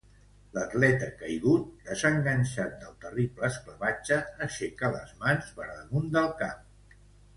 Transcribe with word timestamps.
L'atleta 0.53 1.09
caigut, 1.17 1.67
desenganxat 1.89 2.73
del 2.85 2.95
terrible 3.05 3.45
esclavatge, 3.51 4.17
aixeca 4.47 4.91
les 4.97 5.13
mans 5.25 5.55
per 5.59 5.69
damunt 5.77 6.11
del 6.17 6.33
cap. 6.45 6.99